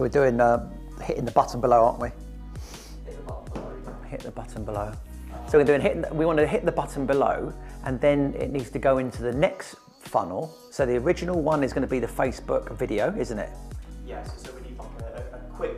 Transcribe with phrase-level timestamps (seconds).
[0.00, 0.66] So we're doing uh,
[1.02, 2.08] hitting the button below, aren't we?
[3.04, 4.02] Hit the button below.
[4.08, 4.92] Hit the button below.
[5.46, 7.52] So we're doing hit, we want to hit the button below,
[7.84, 10.56] and then it needs to go into the next funnel.
[10.70, 13.50] So the original one is going to be the Facebook video, isn't it?
[14.06, 15.76] Yes, so we need like a, a, quick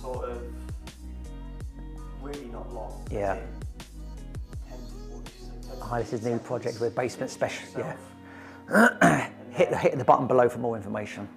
[0.00, 0.44] sort of,
[2.22, 3.04] really not long.
[3.10, 3.34] Yeah.
[3.34, 3.40] in
[4.68, 7.32] 10 to, what did you say, 10 Hi, this is 15 new project with basement
[7.32, 7.66] special.
[7.76, 9.28] Yeah.
[9.50, 11.28] Hit the hit the button below for more information.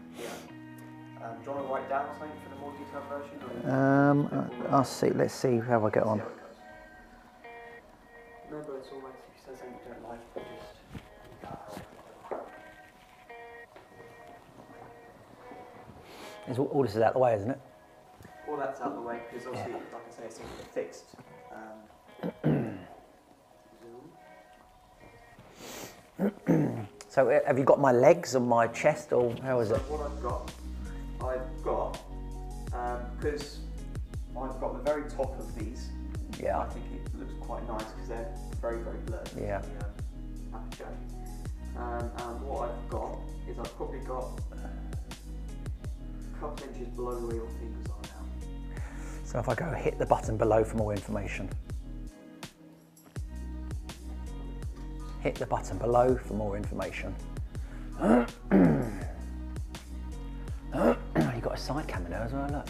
[1.45, 1.53] Yeah.
[1.53, 3.69] Do you want to write down something for the more detailed version?
[3.69, 5.09] Um, I'll see.
[5.09, 6.19] Let's see how I get on.
[6.19, 6.57] how it goes?
[8.49, 10.43] Remember, it's always if you say something you don't like, just.
[16.49, 17.59] Is all, all this is out the way, isn't it?
[18.49, 21.05] All that's out of the way because obviously, like I say, it's a fixed.
[21.53, 22.79] Um.
[27.13, 29.81] So uh, have you got my legs and my chest, or how is So it?
[33.23, 33.59] Because
[34.31, 35.89] I've got the very top of these.
[36.41, 36.59] Yeah.
[36.59, 39.29] I think it looks quite nice because they're very, very blurred.
[39.39, 39.61] Yeah.
[39.61, 39.91] The, um,
[40.55, 40.97] aperture.
[41.77, 43.17] Um, and what I've got
[43.49, 48.81] is I've probably got a couple inches below where your fingers are now.
[49.23, 51.49] So if I go hit the button below for more information.
[55.21, 57.15] Hit the button below for more information.
[58.03, 58.27] You've
[61.41, 62.67] got a side camera there as well, look.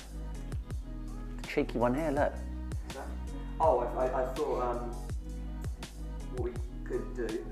[1.54, 2.34] Cheeky one here, look.
[3.62, 4.92] Oh, I, I, I thought um,
[6.32, 6.52] what we
[6.84, 7.46] could do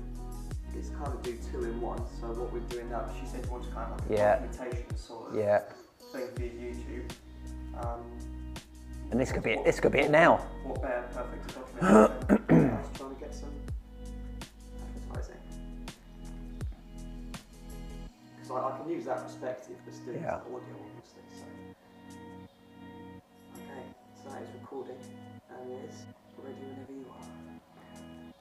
[0.76, 2.02] is kind of do two in one.
[2.20, 4.34] So what we're doing now, she said you want to kind of like a Yeah.
[4.40, 5.60] documentation sort of Yeah.
[6.10, 7.12] thing for YouTube.
[7.78, 8.00] Um,
[9.12, 10.38] And this could be it, this could be it now.
[10.64, 12.70] What better perfect documentation?
[12.74, 13.54] I was trying to get some
[14.82, 15.36] advertising.
[18.34, 20.40] Because I, I can use that perspective, but still Yeah.
[20.40, 21.22] audio, obviously.
[21.38, 21.61] So.
[24.42, 26.02] And is
[26.42, 27.26] ready whenever you are.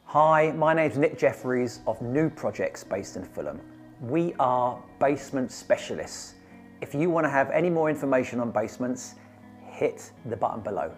[0.05, 3.59] Hi, my name's Nick Jeffries of New Projects based in Fulham.
[4.01, 6.33] We are basement specialists.
[6.81, 9.13] If you want to have any more information on basements,
[9.69, 10.91] hit the button below.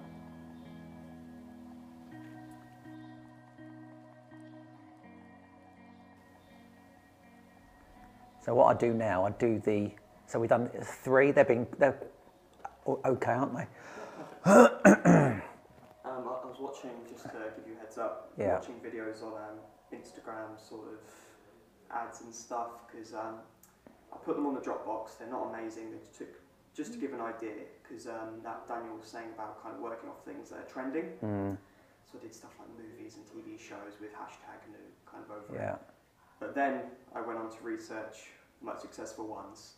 [8.46, 9.92] So what I do now, I do the,
[10.28, 12.00] so we've done three, they've been, they're
[12.88, 13.68] okay, aren't they?
[16.06, 18.56] Um, I, I was watching, just to give you a heads up, Yeah.
[18.56, 19.58] watching videos on um,
[19.94, 21.00] Instagram sort of
[21.90, 23.40] ads and stuff because um,
[24.12, 25.18] I put them on the Dropbox.
[25.18, 25.92] They're not amazing.
[25.92, 26.36] They took
[26.76, 30.10] just to give an idea because um, that Daniel was saying about kind of working
[30.10, 31.06] off things that are trending.
[31.24, 31.58] Mm,
[32.12, 35.56] So I did stuff like movies and TV shows with hashtag new kind of over
[35.56, 35.60] it.
[36.40, 36.82] But then
[37.16, 38.28] I went on to research
[38.60, 39.76] the most successful ones,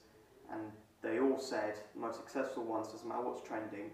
[0.51, 0.71] and
[1.03, 3.91] they all said the most successful ones doesn't matter what's trending,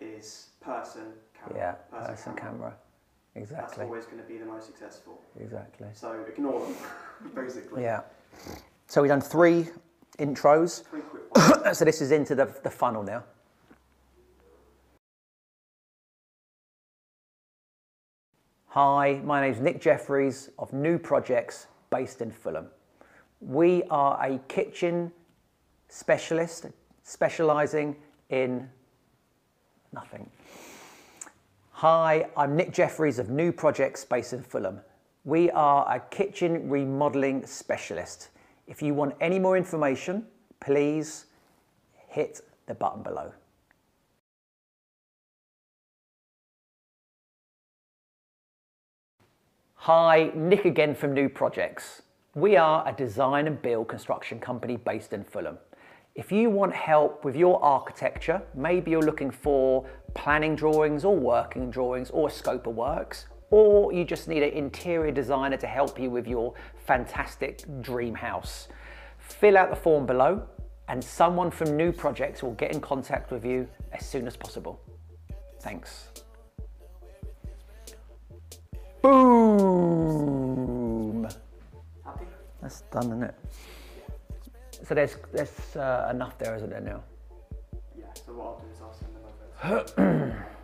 [0.00, 1.78] is person camera.
[1.92, 2.74] yeah, person camera.
[3.34, 5.20] That's Exactly, That's always going to be the most successful.
[5.40, 5.86] exactly.
[5.92, 6.74] So ignore them,
[7.34, 7.82] basically.
[7.82, 8.00] Yeah.
[8.86, 9.68] So we've done three
[10.18, 10.82] intros.
[10.84, 11.02] Three
[11.72, 13.22] so this is into the, the funnel now.
[18.68, 22.66] Hi, my name is Nick Jeffries of New Projects based in Fulham.
[23.40, 25.12] We are a kitchen
[25.88, 26.66] specialist
[27.02, 27.96] specializing
[28.30, 28.68] in
[29.92, 30.28] nothing.
[31.72, 34.80] Hi, I'm Nick Jeffries of New Projects based in Fulham.
[35.24, 38.30] We are a kitchen remodeling specialist.
[38.66, 40.26] If you want any more information,
[40.60, 41.26] please
[42.08, 43.32] hit the button below.
[49.74, 52.02] Hi, Nick again from New Projects.
[52.34, 55.58] We are a design and build construction company based in Fulham.
[56.18, 61.70] If you want help with your architecture, maybe you're looking for planning drawings or working
[61.70, 65.96] drawings or a scope of works, or you just need an interior designer to help
[65.96, 68.66] you with your fantastic dream house,
[69.18, 70.42] fill out the form below
[70.88, 74.80] and someone from New Projects will get in contact with you as soon as possible.
[75.60, 76.08] Thanks.
[79.02, 79.28] Boom!
[82.60, 83.36] That's done, isn't it?
[84.88, 87.02] So there's there's uh, enough there, isn't there now?
[87.94, 89.22] Yeah, so what I'll do is I'll send them
[89.62, 90.44] over.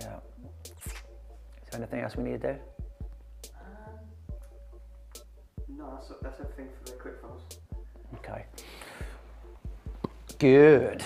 [0.00, 0.16] Yeah.
[0.64, 2.58] Is there anything else we need to do?
[5.68, 7.42] no, that's, that's everything for the quick files.
[8.14, 8.46] Okay.
[10.38, 11.04] Good.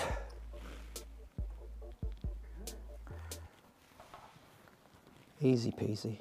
[5.41, 6.17] Easy peasy.